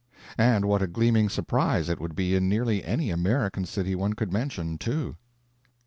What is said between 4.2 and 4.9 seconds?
mention,